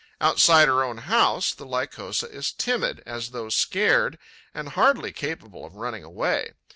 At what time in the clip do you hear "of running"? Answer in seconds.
5.63-6.03